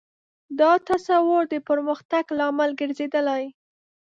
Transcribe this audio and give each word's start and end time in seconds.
دا 0.59 0.71
تصور 0.89 1.41
د 1.53 1.55
پرمختګ 1.69 2.25
لامل 2.39 2.69
ګرځېدلی. 2.79 3.43